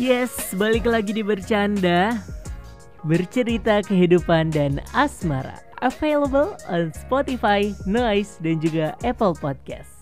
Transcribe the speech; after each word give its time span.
Yes, 0.00 0.56
balik 0.56 0.88
lagi 0.88 1.12
di 1.12 1.20
Bercanda 1.20 2.24
Bercerita 3.04 3.84
kehidupan 3.84 4.48
dan 4.48 4.80
asmara 4.96 5.60
Available 5.84 6.56
on 6.72 6.88
Spotify, 6.96 7.76
Noise, 7.84 8.40
dan 8.40 8.64
juga 8.64 8.96
Apple 9.04 9.36
Podcast 9.36 9.92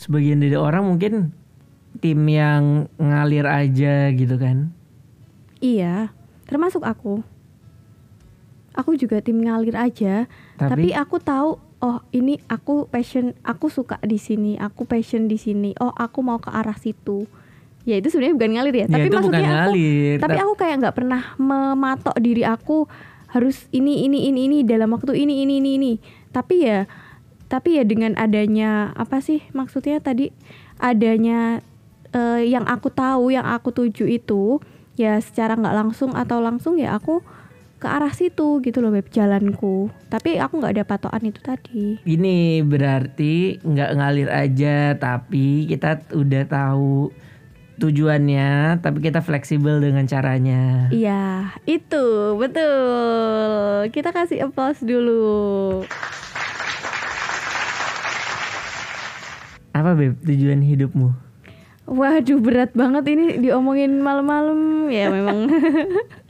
Sebagian 0.00 0.40
dari 0.40 0.56
orang 0.56 0.88
mungkin 0.88 1.36
tim 2.00 2.24
yang 2.24 2.88
ngalir 2.96 3.44
aja 3.44 4.08
gitu 4.16 4.40
kan 4.40 4.72
Iya, 5.60 6.08
termasuk 6.48 6.88
aku. 6.88 7.20
Aku 8.72 8.96
juga 8.96 9.20
tim 9.20 9.44
ngalir 9.44 9.76
aja, 9.76 10.24
Tapi, 10.56 10.88
tapi, 10.88 10.88
aku 10.96 11.20
tahu 11.20 11.60
oh 11.84 12.00
ini 12.16 12.40
aku 12.48 12.88
passion, 12.88 13.36
aku 13.44 13.68
suka 13.68 14.00
di 14.00 14.16
sini, 14.16 14.56
aku 14.56 14.88
passion 14.88 15.28
di 15.28 15.36
sini. 15.36 15.76
Oh, 15.84 15.92
aku 15.92 16.24
mau 16.24 16.40
ke 16.40 16.48
arah 16.48 16.80
situ. 16.80 17.28
Ya 17.88 17.96
itu 17.96 18.12
sebenarnya 18.12 18.36
bukan 18.36 18.50
ngalir 18.52 18.74
ya, 18.76 18.84
ya 18.84 18.86
tapi 18.92 19.08
maksudnya 19.08 19.40
aku 19.40 19.48
ngalir 19.56 20.16
tapi 20.20 20.36
Ta- 20.36 20.42
aku 20.44 20.52
kayak 20.60 20.76
nggak 20.84 20.96
pernah 21.00 21.22
mematok 21.40 22.16
diri 22.20 22.44
aku 22.44 22.84
harus 23.32 23.64
ini 23.72 24.04
ini 24.04 24.28
ini 24.28 24.44
ini 24.44 24.58
dalam 24.60 24.92
waktu 24.92 25.16
ini 25.16 25.40
ini 25.48 25.64
ini 25.64 25.70
ini. 25.80 25.92
Tapi 26.28 26.68
ya 26.68 26.84
tapi 27.48 27.80
ya 27.80 27.84
dengan 27.88 28.12
adanya 28.20 28.92
apa 28.92 29.24
sih 29.24 29.40
maksudnya 29.56 30.04
tadi 30.04 30.28
adanya 30.76 31.64
eh, 32.12 32.44
yang 32.44 32.68
aku 32.68 32.92
tahu, 32.92 33.32
yang 33.32 33.48
aku 33.48 33.72
tuju 33.72 34.04
itu 34.04 34.60
ya 35.00 35.16
secara 35.24 35.56
nggak 35.56 35.76
langsung 35.76 36.12
atau 36.12 36.44
langsung 36.44 36.76
ya 36.76 36.92
aku 36.92 37.24
ke 37.78 37.86
arah 37.86 38.10
situ 38.10 38.58
gitu 38.60 38.82
loh 38.82 38.90
beb 38.90 39.06
jalanku. 39.08 39.88
Tapi 40.10 40.36
aku 40.36 40.58
nggak 40.60 40.74
ada 40.76 40.84
patokan 40.84 41.24
itu 41.24 41.40
tadi. 41.40 42.02
Ini 42.02 42.66
berarti 42.66 43.62
nggak 43.62 43.90
ngalir 43.96 44.28
aja 44.28 44.98
Tapi 44.98 45.70
kita 45.70 46.10
udah 46.10 46.44
tahu 46.44 47.14
tujuannya 47.78 48.82
Tapi 48.82 48.98
kita 49.00 49.22
fleksibel 49.22 49.78
dengan 49.78 50.04
caranya 50.10 50.90
Iya, 50.90 51.54
itu 51.64 52.34
betul. 52.36 53.88
Kita 53.94 54.10
kasih 54.10 54.50
applause 54.50 54.82
dulu. 54.82 55.84
Apa 59.78 59.94
Beb 59.94 60.18
tujuan 60.26 60.58
hidupmu? 60.64 61.14
Waduh 61.88 62.42
berat 62.42 62.76
banget 62.76 63.16
ini 63.16 63.40
diomongin 63.40 64.04
malam-malam 64.04 64.92
ya 64.92 65.08
memang 65.14 65.48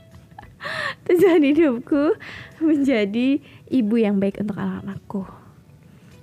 tujuan 1.09 1.43
hidupku 1.43 2.15
menjadi 2.63 3.43
ibu 3.67 3.95
yang 3.99 4.23
baik 4.23 4.39
untuk 4.39 4.55
anak-anakku. 4.55 5.27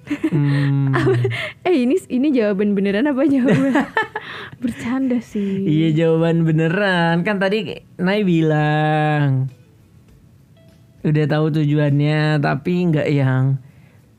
Hmm, 0.06 0.94
Eh 1.66 1.82
ini 1.82 1.98
ini 2.06 2.30
jawaban 2.30 2.78
beneran 2.78 3.10
apa 3.10 3.26
jawaban 3.26 3.74
bercanda 4.62 5.18
sih? 5.20 5.66
iya 5.66 5.92
jawaban 5.92 6.46
beneran 6.46 7.26
Kan 7.26 7.36
tadi 7.42 7.82
Nay 7.98 8.22
bilang 8.22 9.50
Udah 11.06 11.26
tahu 11.28 11.52
tujuannya 11.54 12.42
Tapi 12.42 12.72
nggak 12.90 13.08
yang 13.12 13.58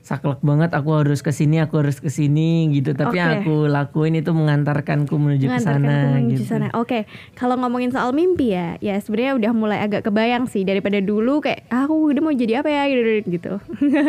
saklek 0.08 0.40
banget 0.40 0.72
aku 0.72 1.04
harus 1.04 1.20
ke 1.20 1.28
sini 1.28 1.60
aku 1.60 1.84
harus 1.84 2.00
ke 2.00 2.08
sini 2.08 2.72
gitu 2.72 2.96
tapi 2.96 3.20
Oke. 3.20 3.44
aku 3.44 3.54
lakuin 3.68 4.16
itu 4.16 4.32
mengantarkanku 4.32 5.12
menuju 5.12 5.52
ke 5.52 5.60
sana 5.60 6.16
gitu. 6.24 6.48
sana. 6.48 6.72
Oke, 6.72 7.04
kalau 7.36 7.60
ngomongin 7.60 7.92
soal 7.92 8.16
mimpi 8.16 8.56
ya, 8.56 8.80
ya 8.80 8.96
sebenarnya 8.96 9.36
udah 9.36 9.52
mulai 9.52 9.78
agak 9.84 10.08
kebayang 10.08 10.48
sih 10.48 10.64
daripada 10.64 10.96
dulu 11.04 11.44
kayak 11.44 11.68
ah, 11.68 11.84
aku 11.84 12.08
udah 12.08 12.22
mau 12.24 12.32
jadi 12.32 12.64
apa 12.64 12.72
ya 12.72 12.88
gitu. 12.88 13.28
gitu. 13.28 13.52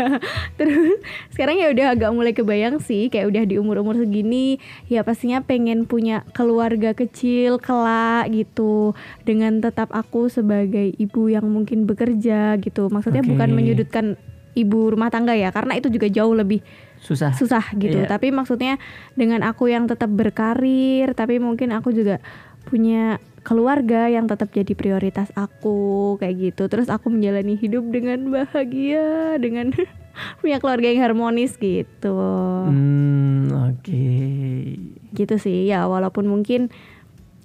Terus 0.59 1.03
sekarang 1.35 1.59
ya 1.59 1.67
udah 1.75 1.85
agak 1.99 2.09
mulai 2.15 2.31
kebayang 2.31 2.79
sih 2.79 3.11
kayak 3.11 3.27
udah 3.27 3.43
di 3.43 3.59
umur-umur 3.59 3.99
segini 3.99 4.63
ya 4.87 5.03
pastinya 5.03 5.43
pengen 5.43 5.83
punya 5.83 6.23
keluarga 6.31 6.95
kecil 6.95 7.59
kelak 7.59 8.31
gitu 8.31 8.95
dengan 9.27 9.59
tetap 9.59 9.91
aku 9.91 10.31
sebagai 10.31 10.95
ibu 10.95 11.27
yang 11.27 11.43
mungkin 11.51 11.83
bekerja 11.83 12.55
gitu. 12.63 12.87
Maksudnya 12.87 13.27
Oke. 13.27 13.35
bukan 13.35 13.49
menyudutkan 13.51 14.05
ibu 14.57 14.93
rumah 14.93 15.13
tangga 15.13 15.37
ya 15.37 15.53
karena 15.53 15.77
itu 15.77 15.89
juga 15.89 16.09
jauh 16.09 16.33
lebih 16.33 16.61
Susah. 16.99 17.31
susah 17.31 17.63
gitu. 17.79 18.03
Iya. 18.03 18.11
Tapi 18.11 18.29
maksudnya 18.35 18.75
dengan 19.15 19.43
aku 19.47 19.71
yang 19.71 19.87
tetap 19.87 20.11
berkarir, 20.11 21.15
tapi 21.15 21.39
mungkin 21.39 21.71
aku 21.71 21.95
juga 21.95 22.19
punya 22.67 23.23
keluarga 23.41 24.11
yang 24.11 24.27
tetap 24.27 24.51
jadi 24.51 24.75
prioritas 24.75 25.31
aku 25.33 26.19
kayak 26.19 26.51
gitu. 26.51 26.67
Terus 26.67 26.91
aku 26.91 27.07
menjalani 27.07 27.55
hidup 27.55 27.87
dengan 27.87 28.27
bahagia, 28.29 29.39
dengan 29.39 29.71
punya 30.43 30.59
keluarga 30.59 30.91
yang 30.91 31.01
harmonis 31.07 31.55
gitu. 31.55 32.19
Hmm, 32.67 33.47
oke. 33.71 34.05
Gitu 35.15 35.35
sih. 35.39 35.71
Ya 35.71 35.87
walaupun 35.87 36.27
mungkin 36.27 36.67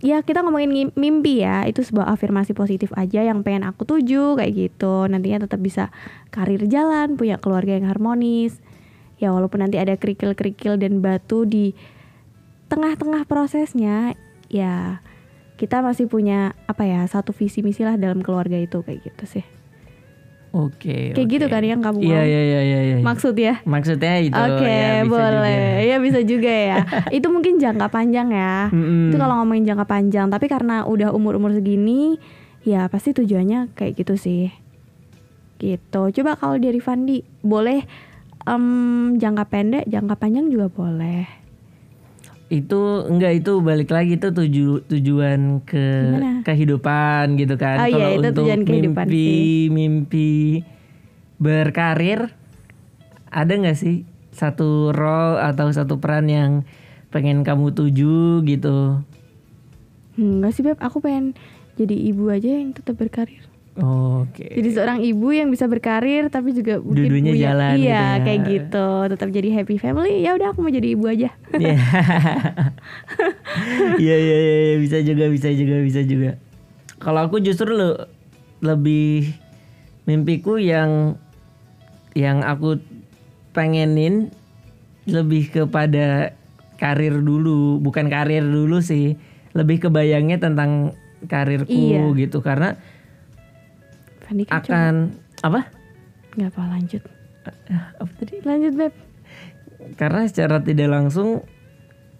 ya 0.00 0.24
kita 0.24 0.42
ngomongin 0.42 0.90
mimpi 0.96 1.44
ya. 1.44 1.68
Itu 1.68 1.84
sebuah 1.84 2.10
afirmasi 2.10 2.56
positif 2.56 2.90
aja 2.96 3.22
yang 3.22 3.46
pengen 3.46 3.68
aku 3.68 3.86
tuju 3.86 4.34
kayak 4.40 4.52
gitu. 4.54 5.06
Nantinya 5.06 5.46
tetap 5.46 5.60
bisa 5.60 5.94
karir 6.34 6.64
jalan 6.66 7.14
punya 7.14 7.38
keluarga 7.38 7.76
yang 7.76 7.86
harmonis. 7.86 8.58
Ya 9.22 9.30
walaupun 9.30 9.62
nanti 9.62 9.78
ada 9.78 9.94
kerikil-kerikil 9.94 10.80
dan 10.80 10.98
batu 10.98 11.46
di 11.46 11.76
tengah-tengah 12.66 13.28
prosesnya 13.28 14.18
ya 14.50 15.04
kita 15.54 15.80
masih 15.86 16.10
punya 16.10 16.58
apa 16.66 16.82
ya 16.82 17.06
satu 17.06 17.30
visi 17.30 17.62
misi 17.62 17.86
lah 17.86 17.94
dalam 17.94 18.18
keluarga 18.24 18.58
itu 18.58 18.82
kayak 18.82 19.06
gitu 19.06 19.38
sih 19.38 19.44
Oke. 20.54 21.10
Kayak 21.10 21.28
gitu 21.28 21.44
oke. 21.46 21.52
kan 21.52 21.62
yang 21.66 21.82
kamu 21.82 21.98
Iya 21.98 22.14
mau? 22.14 22.22
iya 22.22 22.40
iya 22.40 22.60
iya. 22.62 22.78
iya. 22.86 22.96
maksud 23.02 23.34
ya 23.34 23.58
Maksudnya 23.66 24.22
itu. 24.22 24.38
Oke, 24.38 24.70
ya, 24.70 25.02
bisa 25.02 25.10
boleh. 25.10 25.58
juga. 25.58 25.82
Ya 25.82 25.96
bisa 25.98 26.20
juga 26.22 26.52
ya. 26.54 26.78
itu 27.18 27.26
mungkin 27.26 27.58
jangka 27.58 27.86
panjang 27.90 28.30
ya. 28.30 28.70
Mm-mm. 28.70 29.10
Itu 29.10 29.16
kalau 29.18 29.34
ngomongin 29.42 29.66
jangka 29.66 29.84
panjang, 29.84 30.26
tapi 30.30 30.46
karena 30.46 30.86
udah 30.86 31.10
umur-umur 31.10 31.50
segini, 31.50 32.22
ya 32.62 32.86
pasti 32.86 33.10
tujuannya 33.12 33.74
kayak 33.74 33.98
gitu 33.98 34.14
sih. 34.14 34.54
Gitu. 35.58 36.02
Coba 36.14 36.38
kalau 36.38 36.54
dari 36.54 36.78
Fandi, 36.78 37.26
boleh 37.40 37.82
em, 38.44 38.64
jangka 39.16 39.44
pendek, 39.48 39.84
jangka 39.86 40.14
panjang 40.14 40.46
juga 40.46 40.70
boleh. 40.70 41.43
Itu 42.52 42.80
enggak 43.08 43.40
itu 43.40 43.52
balik 43.64 43.90
lagi 43.90 44.20
itu 44.20 44.28
tuju, 44.28 44.84
tujuan 44.86 45.64
ke 45.64 45.86
Gimana? 46.12 46.32
kehidupan 46.44 47.24
gitu 47.40 47.54
kan. 47.56 47.80
Oh 47.80 47.88
iya, 47.88 47.94
Kalau 47.96 48.08
itu 48.12 48.20
untuk 48.20 48.34
tujuan 48.44 48.60
kehidupan 48.68 49.04
mimpi 49.08 49.28
mimpi 49.72 50.32
berkarir 51.40 52.30
ada 53.32 53.52
nggak 53.52 53.78
sih 53.78 54.06
satu 54.30 54.92
role 54.92 55.40
atau 55.40 55.70
satu 55.72 55.98
peran 55.98 56.28
yang 56.28 56.52
pengen 57.10 57.42
kamu 57.46 57.72
tuju 57.72 58.44
gitu? 58.44 59.00
Enggak 60.14 60.52
sih 60.54 60.62
Beb, 60.62 60.78
aku 60.78 61.02
pengen 61.02 61.34
jadi 61.74 61.94
ibu 61.94 62.30
aja 62.30 62.54
yang 62.54 62.70
tetap 62.70 62.94
berkarir. 62.98 63.53
Oke. 63.74 64.54
Jadi 64.54 64.68
seorang 64.70 65.02
ibu 65.02 65.28
yang 65.28 65.50
bisa 65.50 65.66
berkarir 65.66 66.28
tapi 66.28 66.54
juga 66.54 66.78
mungkin 66.78 66.94
Dua-duanya 67.10 67.32
punya- 67.32 67.44
jalan 67.44 67.72
Iya, 67.72 67.80
gitu 67.80 67.90
ya. 67.90 68.22
kayak 68.22 68.40
gitu. 68.46 68.86
Tetap 69.10 69.28
jadi 69.30 69.48
happy 69.52 69.76
family. 69.76 70.14
Ya 70.20 70.30
udah 70.32 70.48
aku 70.48 70.58
mau 70.60 70.70
jadi 70.70 70.88
ibu 70.88 71.04
aja. 71.04 71.34
Iya. 71.52 71.74
Iya 73.96 74.16
iya 74.16 74.36
iya 74.36 74.58
iya, 74.64 74.76
bisa 74.78 74.98
juga 75.00 75.24
bisa 75.26 75.48
juga 75.50 75.76
bisa 75.80 76.00
juga. 76.02 76.30
Kalau 76.98 77.20
aku 77.22 77.38
justru 77.38 77.70
le- 77.70 78.06
lebih 78.60 79.30
mimpiku 80.04 80.56
yang 80.56 81.18
yang 82.12 82.42
aku 82.42 82.78
pengenin 83.50 84.30
lebih 85.04 85.50
kepada 85.52 86.32
karir 86.76 87.14
dulu, 87.16 87.78
bukan 87.78 88.06
karir 88.08 88.42
dulu 88.42 88.78
sih. 88.80 89.18
Lebih 89.50 89.82
kebayangnya 89.84 90.38
tentang 90.40 90.94
karirku 91.24 91.70
Iya. 91.70 92.10
gitu 92.18 92.38
karena 92.38 92.74
Fandi 94.24 94.42
kan 94.44 94.58
coba. 94.58 94.64
akan 94.64 94.94
apa? 95.40 95.60
Nggak 96.34 96.48
apa 96.50 96.62
lanjut. 96.66 97.02
Apa 97.94 98.10
tadi? 98.16 98.34
Lanjut 98.40 98.72
Beb. 98.74 98.94
Karena 99.94 100.24
secara 100.24 100.58
tidak 100.58 100.88
langsung 100.88 101.44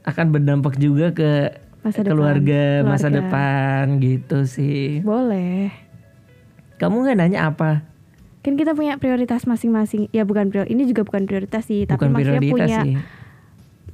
akan 0.05 0.27
berdampak 0.31 0.77
juga 0.77 1.11
ke 1.11 1.57
Masa 1.81 2.01
depan. 2.01 2.13
keluarga, 2.13 2.65
masa 2.83 3.09
depan 3.09 3.99
gitu 3.99 4.45
sih. 4.45 5.01
Boleh. 5.01 5.73
Kamu 6.77 7.03
nggak 7.03 7.17
nanya 7.17 7.49
apa? 7.49 7.85
Kan 8.41 8.55
kita 8.55 8.73
punya 8.73 8.97
prioritas 8.97 9.45
masing-masing. 9.45 10.13
Ya 10.13 10.23
bukan 10.23 10.49
prioritas. 10.49 10.69
Ini 10.71 10.83
juga 10.85 11.03
bukan 11.03 11.25
prioritas 11.25 11.65
sih, 11.65 11.89
tapi 11.89 12.05
Bukan 12.05 12.11
maksudnya 12.13 12.33
prioritas 12.37 12.53
punya 12.53 12.79
sih. 12.85 12.95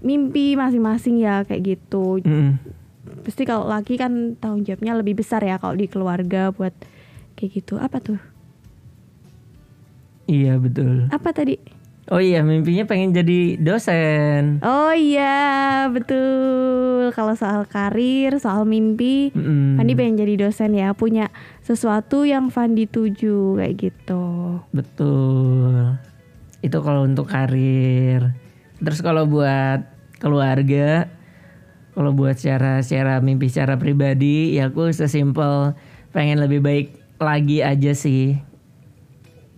mimpi 0.00 0.46
masing-masing 0.54 1.16
ya 1.18 1.46
kayak 1.46 1.62
gitu. 1.62 2.18
Mm-mm. 2.24 2.58
Pasti 3.22 3.44
kalau 3.44 3.66
laki 3.66 3.94
kan 3.94 4.34
tanggung 4.36 4.64
jawabnya 4.64 4.96
lebih 4.96 5.14
besar 5.14 5.38
ya 5.40 5.58
kalau 5.58 5.74
di 5.74 5.86
keluarga 5.86 6.50
buat 6.50 6.72
kayak 7.40 7.64
gitu. 7.64 7.81
Apa 7.81 7.96
tuh? 8.04 8.20
Iya 10.28 10.60
betul. 10.60 11.08
Apa 11.08 11.32
tadi? 11.32 11.56
Oh 12.10 12.19
iya 12.19 12.42
mimpinya 12.42 12.90
pengen 12.90 13.14
jadi 13.14 13.54
dosen. 13.54 14.58
Oh 14.66 14.90
iya, 14.90 15.87
betul. 15.94 17.14
Kalau 17.14 17.38
soal 17.38 17.70
karir, 17.70 18.34
soal 18.42 18.66
mimpi, 18.66 19.31
Mm-mm. 19.31 19.78
Fandi 19.78 19.94
pengen 19.94 20.19
jadi 20.19 20.34
dosen 20.46 20.75
ya, 20.75 20.90
punya 20.90 21.31
sesuatu 21.62 22.26
yang 22.26 22.50
Fandi 22.50 22.90
tuju 22.90 23.62
kayak 23.62 23.75
gitu. 23.78 24.58
Betul. 24.75 26.02
Itu 26.66 26.78
kalau 26.82 27.06
untuk 27.06 27.31
karir. 27.31 28.34
Terus 28.82 29.00
kalau 29.06 29.31
buat 29.31 29.87
keluarga, 30.19 31.06
kalau 31.94 32.10
buat 32.10 32.34
secara 32.34 32.82
secara 32.82 33.22
mimpi 33.22 33.46
secara 33.46 33.78
pribadi 33.78 34.58
ya 34.58 34.70
aku 34.70 34.90
sesimpel 34.90 35.78
pengen 36.10 36.42
lebih 36.42 36.58
baik 36.58 37.00
lagi 37.20 37.61
aja 37.61 37.93
sih 37.93 38.40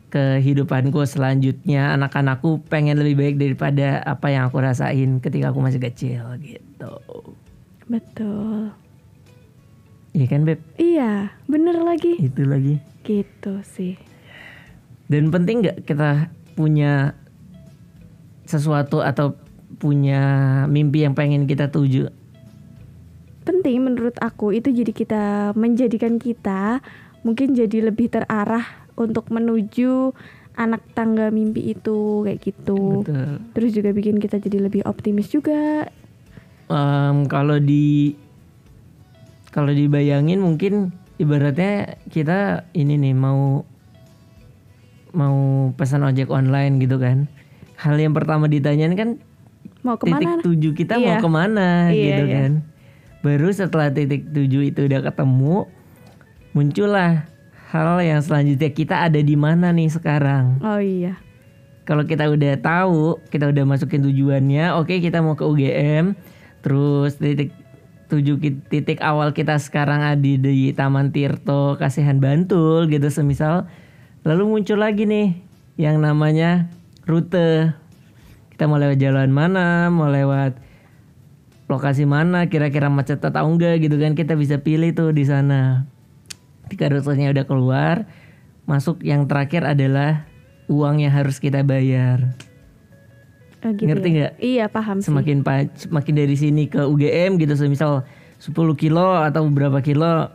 kehidupanku 0.08 1.00
selanjutnya 1.02 1.94
anak-anakku 1.94 2.60
pengen 2.66 3.00
lebih 3.00 3.16
baik 3.16 3.36
daripada 3.38 4.02
apa 4.02 4.28
yang 4.28 4.44
aku 4.46 4.60
rasain 4.60 5.18
ketika 5.18 5.48
aku 5.48 5.60
masih 5.60 5.80
kecil 5.80 6.26
gitu 6.38 6.92
Betul. 7.82 8.72
Iya 10.12 10.26
kan 10.26 10.44
beb 10.44 10.60
Iya, 10.76 11.32
bener 11.44 11.76
lagi. 11.78 12.20
itu 12.20 12.42
lagi 12.42 12.76
Gitu 13.02 13.52
sih. 13.64 13.96
dan 15.06 15.28
penting 15.28 15.60
nggak 15.60 15.84
kita 15.84 16.28
punya 16.52 17.12
sesuatu 18.42 19.00
atau 19.00 19.36
punya 19.74 20.20
mimpi 20.66 21.02
yang 21.02 21.12
pengen 21.12 21.44
kita 21.44 21.68
tuju 21.68 22.08
Penting 23.42 23.82
menurut 23.82 24.14
aku 24.16 24.52
itu 24.52 24.70
jadi 24.70 24.88
kita 24.88 25.22
menjadikan 25.52 26.16
kita 26.16 26.78
mungkin 27.22 27.54
jadi 27.54 27.88
lebih 27.88 28.10
terarah 28.10 28.66
untuk 28.94 29.30
menuju 29.30 30.12
anak 30.52 30.84
tangga 30.92 31.32
mimpi 31.32 31.72
itu 31.72 32.22
kayak 32.22 32.40
gitu. 32.42 33.02
betul 33.02 33.40
Terus 33.52 33.70
juga 33.72 33.90
bikin 33.90 34.18
kita 34.18 34.36
jadi 34.36 34.60
lebih 34.60 34.84
optimis 34.84 35.32
juga. 35.32 35.88
Em, 36.68 37.16
kalau 37.24 37.56
di 37.56 38.12
kalau 39.48 39.70
dibayangin 39.70 40.40
mungkin 40.40 40.92
ibaratnya 41.16 42.00
kita 42.08 42.68
ini 42.72 42.96
nih 42.96 43.12
mau 43.12 43.64
mau 45.12 45.36
pesan 45.72 46.02
ojek 46.02 46.28
online 46.28 46.80
gitu 46.80 46.96
kan 46.96 47.28
hal 47.76 48.00
yang 48.00 48.16
pertama 48.16 48.48
ditanyain 48.48 48.96
kan 48.96 49.20
Mau 49.82 49.98
titik 49.98 50.24
ke 50.24 50.24
mana? 50.24 50.40
tuju 50.40 50.68
kita 50.72 50.94
Iya. 50.96 51.04
mau 51.04 51.16
ke 51.18 51.28
mana 51.28 51.68
Iya, 51.90 52.00
gitu 52.00 52.24
iya. 52.24 52.36
kan 52.38 52.52
baru 53.20 53.48
setelah 53.52 53.92
titik 53.92 54.24
tuju 54.26 54.64
itu 54.64 54.80
udah 54.82 55.00
ketemu 55.04 55.68
muncullah 56.52 57.28
hal 57.72 58.00
yang 58.04 58.20
selanjutnya 58.20 58.70
kita 58.72 59.08
ada 59.08 59.20
di 59.20 59.32
mana 59.32 59.72
nih 59.72 59.88
sekarang 59.88 60.60
Oh 60.60 60.80
iya. 60.80 61.16
kalau 61.82 62.04
kita 62.06 62.28
udah 62.30 62.60
tahu, 62.62 63.18
kita 63.32 63.50
udah 63.50 63.64
masukin 63.66 64.04
tujuannya, 64.06 64.76
oke 64.78 65.02
kita 65.02 65.18
mau 65.18 65.34
ke 65.34 65.42
UGM, 65.42 66.14
terus 66.62 67.18
titik 67.18 67.50
tujuh 68.06 68.38
titik 68.70 69.00
awal 69.00 69.32
kita 69.32 69.56
sekarang 69.58 70.04
ada 70.04 70.20
di 70.20 70.70
Taman 70.70 71.10
Tirto 71.10 71.74
Kasihan 71.80 72.20
Bantul 72.22 72.86
gitu 72.86 73.08
semisal, 73.08 73.66
lalu 74.22 74.46
muncul 74.46 74.78
lagi 74.78 75.08
nih 75.08 75.34
yang 75.74 75.98
namanya 75.98 76.68
rute. 77.08 77.74
Kita 78.54 78.68
mau 78.68 78.78
lewat 78.78 79.00
jalan 79.00 79.32
mana, 79.32 79.88
mau 79.90 80.06
lewat 80.06 80.60
lokasi 81.66 82.04
mana, 82.04 82.46
kira-kira 82.46 82.92
macet 82.92 83.18
atau 83.18 83.48
enggak 83.48 83.80
gitu 83.80 83.96
kan 83.96 84.12
kita 84.12 84.36
bisa 84.36 84.60
pilih 84.60 84.92
tuh 84.92 85.10
di 85.10 85.24
sana. 85.24 85.88
Ketika 86.72 86.88
rutenya 86.88 87.28
udah 87.28 87.44
keluar, 87.44 87.96
masuk 88.64 89.04
yang 89.04 89.28
terakhir 89.28 89.60
adalah 89.60 90.24
uang 90.64 91.04
yang 91.04 91.12
harus 91.12 91.36
kita 91.36 91.60
bayar. 91.60 92.32
Oh, 93.60 93.76
gitu 93.76 93.92
Ngerti 93.92 94.08
ya? 94.08 94.14
nggak? 94.16 94.32
Iya 94.40 94.64
paham 94.72 94.96
sih. 94.98 95.12
Semakin 95.12 95.44
pa- 95.44 95.68
semakin 95.68 96.14
dari 96.16 96.32
sini 96.32 96.72
ke 96.72 96.80
UGM 96.80 97.36
gitu, 97.36 97.52
semisal 97.52 98.08
10 98.40 98.56
kilo 98.72 99.20
atau 99.20 99.44
berapa 99.46 99.84
kilo, 99.84 100.32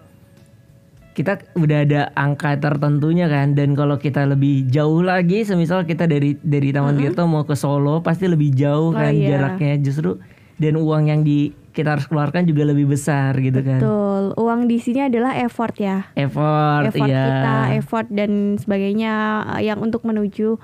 kita 1.12 1.42
udah 1.58 1.80
ada 1.82 2.02
angka 2.14 2.54
tertentunya 2.56 3.26
kan. 3.26 3.58
Dan 3.58 3.74
kalau 3.74 3.98
kita 3.98 4.22
lebih 4.24 4.70
jauh 4.70 5.02
lagi, 5.02 5.42
semisal 5.42 5.84
kita 5.84 6.06
dari 6.06 6.38
dari 6.38 6.70
Taman 6.70 7.02
Tirto 7.02 7.26
mau 7.26 7.50
ke 7.50 7.58
Solo, 7.58 8.06
pasti 8.06 8.30
lebih 8.30 8.54
jauh 8.54 8.94
Oh, 8.94 8.96
kan 8.96 9.10
iya. 9.10 9.42
jaraknya. 9.42 9.82
Justru 9.82 10.22
dan 10.58 10.74
uang 10.78 11.10
yang 11.10 11.22
di 11.22 11.54
kita 11.74 11.94
harus 11.94 12.10
keluarkan 12.10 12.50
juga 12.50 12.66
lebih 12.66 12.90
besar 12.90 13.38
gitu 13.38 13.62
kan. 13.62 13.78
Betul. 13.78 14.24
Uang 14.42 14.66
di 14.66 14.82
sini 14.82 15.06
adalah 15.06 15.38
effort 15.38 15.78
ya. 15.78 16.10
Effort, 16.18 16.90
effort 16.90 17.06
ya. 17.06 17.26
kita, 17.30 17.56
effort 17.78 18.08
dan 18.10 18.58
sebagainya 18.58 19.14
eh, 19.58 19.70
yang 19.70 19.78
untuk 19.78 20.02
menuju 20.02 20.58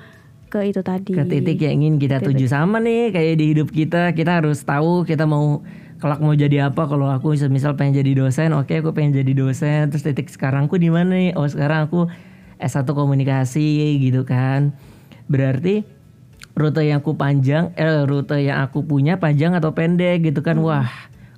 ke 0.54 0.70
itu 0.70 0.86
tadi. 0.86 1.18
ke 1.18 1.26
titik 1.26 1.58
yang 1.66 1.82
ingin 1.82 1.98
kita 1.98 2.22
tuju 2.22 2.46
sama 2.46 2.78
nih 2.78 3.10
kayak 3.10 3.42
di 3.42 3.46
hidup 3.58 3.74
kita 3.74 4.14
kita 4.14 4.38
harus 4.38 4.62
tahu 4.62 5.02
kita 5.02 5.26
mau 5.26 5.66
kelak 5.98 6.22
mau 6.22 6.38
jadi 6.38 6.70
apa 6.70 6.86
kalau 6.86 7.10
aku 7.10 7.34
misal 7.50 7.74
pengen 7.74 8.06
jadi 8.06 8.22
dosen 8.22 8.54
oke 8.54 8.70
aku 8.70 8.94
pengen 8.94 9.18
jadi 9.18 9.34
dosen 9.34 9.90
terus 9.90 10.06
titik 10.06 10.30
sekarangku 10.30 10.78
di 10.78 10.94
mana 10.94 11.10
nih 11.10 11.34
oh 11.34 11.50
sekarang 11.50 11.90
aku 11.90 12.06
S1 12.62 12.86
komunikasi 12.86 13.98
gitu 13.98 14.30
kan 14.30 14.78
berarti 15.26 15.90
rute 16.54 16.82
yang 16.82 17.02
aku 17.02 17.14
panjang 17.14 17.74
eh 17.74 18.04
rute 18.04 18.38
yang 18.38 18.62
aku 18.62 18.82
punya 18.82 19.18
panjang 19.18 19.54
atau 19.54 19.72
pendek 19.72 20.22
gitu 20.24 20.40
kan. 20.40 20.58
Wah 20.58 20.90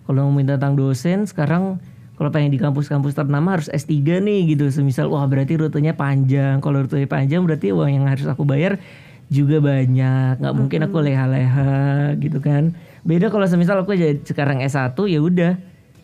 kalau 0.03 0.27
ngomongin 0.27 0.56
tentang 0.56 0.75
dosen 0.75 1.23
sekarang 1.23 1.79
kalau 2.15 2.31
pengen 2.31 2.47
di 2.47 2.59
kampus-kampus 2.59 3.12
ternama 3.12 3.56
harus 3.56 3.67
S3 3.67 3.91
nih 4.21 4.56
gitu. 4.56 4.67
Semisal 4.69 5.07
wah 5.07 5.23
berarti 5.23 5.56
rutenya 5.56 5.91
panjang. 5.91 6.59
Kalau 6.59 6.83
rutenya 6.83 7.06
panjang 7.06 7.44
berarti 7.44 7.71
uang 7.71 7.91
yang 7.91 8.06
harus 8.06 8.23
aku 8.23 8.44
bayar 8.44 8.79
juga 9.27 9.59
banyak. 9.59 10.39
Nggak 10.39 10.53
mungkin 10.53 10.79
aku 10.81 10.97
leha-leha 11.01 11.73
gitu 12.15 12.39
kan. 12.39 12.71
Beda 13.01 13.27
kalau 13.27 13.45
semisal 13.45 13.79
aku 13.79 13.94
jadi 13.94 14.19
sekarang 14.21 14.59
S1 14.59 14.95
ya 15.06 15.19
udah. 15.19 15.53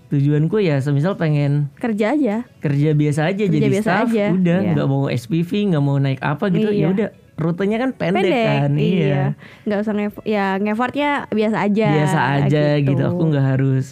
Tujuanku 0.08 0.60
ya 0.60 0.76
semisal 0.78 1.16
pengen 1.16 1.72
Kerja 1.80 2.12
aja. 2.12 2.44
kerja 2.60 2.92
biasa 2.92 3.32
aja 3.32 3.48
Kerja 3.48 3.56
jadi 3.56 3.68
biasa 3.72 3.88
staff 3.88 4.08
aja, 4.12 4.26
udah. 4.30 4.60
Iya. 4.60 4.72
nggak 4.76 4.88
mau 4.90 5.04
SPV 5.08 5.72
nggak 5.72 5.80
mau 5.80 5.96
naik 5.96 6.20
apa 6.20 6.52
gitu 6.52 6.68
ya 6.68 6.76
Iya. 6.76 6.88
udah 6.92 7.10
rutenya 7.34 7.78
kan 7.78 7.92
pendek, 7.92 8.22
Pendek. 8.24 8.48
kan 8.48 8.72
iya. 8.74 9.24
Nggak 9.64 9.80
usah 9.82 9.94
nge- 9.94 10.26
ya 10.26 10.46
ngefortnya 10.58 11.10
biasa 11.28 11.58
aja. 11.64 11.90
biasa 11.92 12.20
aja 12.40 12.64
gitu. 12.78 13.02
aku 13.02 13.22
nggak 13.28 13.48
harus 13.50 13.86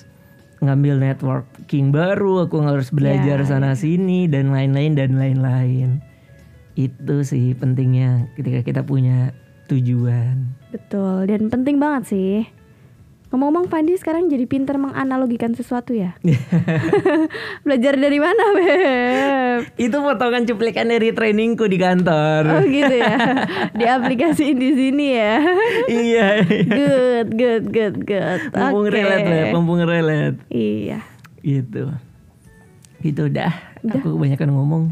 ngambil 0.60 1.00
networking 1.00 1.90
baru 1.90 2.44
aku 2.44 2.60
nggak 2.60 2.76
harus 2.76 2.92
belajar 2.92 3.38
Ya, 3.38 3.48
sana 3.48 3.74
sini 3.74 4.28
dan 4.28 4.52
lain-lain 4.52 4.92
dan 4.92 5.16
lain-lain 5.16 6.04
itu 6.76 7.16
sih 7.24 7.52
pentingnya 7.54 8.28
ketika 8.36 8.60
kita 8.62 8.82
punya 8.82 9.32
tujuan 9.68 10.52
Betul. 10.70 11.26
Dan 11.26 11.48
penting 11.48 11.78
banget 11.78 12.04
sih. 12.08 12.36
Ngomong-ngomong 13.30 13.70
Fandi 13.70 13.94
sekarang 13.94 14.26
jadi 14.26 14.42
pinter 14.44 14.74
menganalogikan 14.76 15.54
sesuatu 15.54 15.94
ya. 15.94 16.18
Belajar 17.66 17.94
dari 17.94 18.18
mana, 18.18 18.44
Beb? 18.52 19.60
itu 19.76 19.94
potongan 19.94 20.44
cuplikan 20.44 20.88
dari 20.88 21.12
trainingku 21.12 21.68
di 21.68 21.76
kantor 21.76 22.48
Oh 22.50 22.64
gitu 22.64 22.90
ya. 22.92 23.16
Diaplikasiin 23.76 24.56
di 24.56 24.72
sini 24.72 25.06
ya. 25.12 25.36
iya 25.86 26.28
Good, 26.48 27.28
good, 27.36 27.64
good, 27.70 27.96
good. 28.02 28.42
mumpung 28.50 28.88
Oke. 28.88 28.96
relate 28.96 29.28
lah 29.28 29.46
mumpung 29.52 29.80
relate 29.80 30.38
Iya. 30.48 31.04
gitu 31.40 31.92
gitu 33.00 33.28
dah 33.28 33.52
aku 33.86 34.12
kebanyakan 34.12 34.50
ngomong 34.52 34.84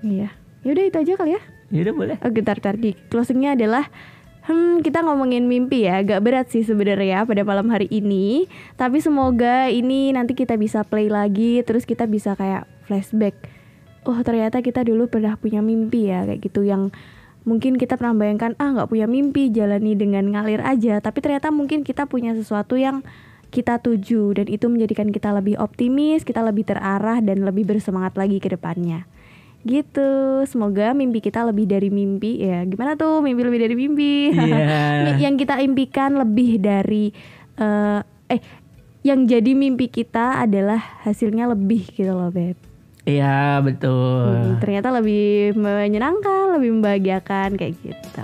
Iya. 0.00 0.28
Yaudah 0.60 0.84
itu 0.84 0.98
aja 0.98 1.12
kali 1.14 1.32
ya. 1.32 1.42
ya 1.70 1.80
udah 1.84 1.94
boleh 1.94 2.16
Oke, 2.20 2.40
tar 2.40 2.58
tar 2.58 2.74
di 2.74 2.92
closingnya 3.08 3.54
adalah 3.54 3.86
Hmm, 4.48 4.80
kita 4.80 5.04
ngomongin 5.04 5.44
mimpi 5.44 5.84
ya, 5.84 6.00
agak 6.00 6.24
berat 6.24 6.48
sih 6.48 6.64
sebenarnya 6.64 7.28
pada 7.28 7.44
malam 7.44 7.68
hari 7.68 7.84
ini. 7.92 8.48
Tapi 8.80 8.96
semoga 8.96 9.68
ini 9.68 10.08
nanti 10.16 10.32
kita 10.32 10.56
bisa 10.56 10.88
play 10.88 11.12
lagi, 11.12 11.60
terus 11.68 11.84
kita 11.84 12.08
bisa 12.08 12.32
kayak 12.32 12.64
flashback. 12.88 13.36
Oh 14.08 14.16
ternyata 14.24 14.64
kita 14.64 14.88
dulu 14.88 15.04
pernah 15.04 15.36
punya 15.36 15.60
mimpi 15.60 16.08
ya, 16.08 16.24
kayak 16.24 16.40
gitu 16.40 16.64
yang 16.64 16.88
mungkin 17.44 17.76
kita 17.76 18.00
pernah 18.00 18.16
bayangkan 18.16 18.56
ah 18.56 18.72
nggak 18.72 18.88
punya 18.88 19.04
mimpi, 19.04 19.52
jalani 19.52 19.92
dengan 19.92 20.24
ngalir 20.32 20.64
aja. 20.64 20.96
Tapi 21.04 21.20
ternyata 21.20 21.52
mungkin 21.52 21.84
kita 21.84 22.08
punya 22.08 22.32
sesuatu 22.32 22.80
yang 22.80 23.04
kita 23.52 23.84
tuju 23.84 24.32
dan 24.32 24.48
itu 24.48 24.64
menjadikan 24.72 25.12
kita 25.12 25.28
lebih 25.28 25.60
optimis, 25.60 26.24
kita 26.24 26.40
lebih 26.40 26.64
terarah 26.64 27.20
dan 27.20 27.44
lebih 27.44 27.68
bersemangat 27.68 28.16
lagi 28.16 28.40
ke 28.40 28.48
depannya. 28.48 29.04
Gitu, 29.60 30.10
semoga 30.46 30.94
mimpi 30.94 31.18
kita 31.18 31.42
lebih 31.42 31.66
dari 31.66 31.90
mimpi 31.90 32.38
ya. 32.40 32.62
Gimana 32.62 32.94
tuh 32.94 33.20
mimpi 33.20 33.42
lebih 33.42 33.60
dari 33.60 33.74
mimpi? 33.74 34.12
Iya. 34.38 35.18
yang 35.18 35.34
kita 35.34 35.58
impikan 35.58 36.14
lebih 36.14 36.58
dari 36.58 37.10
eh 37.56 38.00
eh 38.28 38.40
yang 39.02 39.24
jadi 39.24 39.52
mimpi 39.52 39.88
kita 39.88 40.42
adalah 40.42 40.78
hasilnya 41.02 41.48
lebih 41.48 41.86
gitu 41.90 42.12
loh, 42.12 42.30
Beb. 42.30 42.54
iya 43.02 43.56
betul 43.58 44.36
Hmm, 44.36 44.60
ternyata 44.60 44.92
lebih 44.92 45.56
menyenangkan, 45.56 46.60
lebih 46.60 46.76
membahagiakan 46.76 47.56
kayak 47.56 47.74
gitu. 47.80 48.22